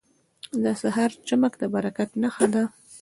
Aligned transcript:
•د 0.63 0.65
سهار 0.81 1.11
چمک 1.27 1.53
د 1.61 1.63
برکت 1.73 2.09
نښه 2.21 2.47
ده. 2.53 2.63